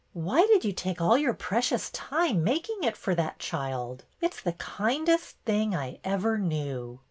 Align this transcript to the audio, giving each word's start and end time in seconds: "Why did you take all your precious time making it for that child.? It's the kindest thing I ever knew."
"Why 0.13 0.47
did 0.47 0.65
you 0.65 0.73
take 0.73 0.99
all 0.99 1.15
your 1.15 1.35
precious 1.35 1.91
time 1.91 2.43
making 2.43 2.77
it 2.81 2.97
for 2.97 3.13
that 3.13 3.37
child.? 3.37 4.03
It's 4.19 4.41
the 4.41 4.53
kindest 4.53 5.35
thing 5.45 5.75
I 5.75 5.99
ever 6.03 6.39
knew." 6.39 6.99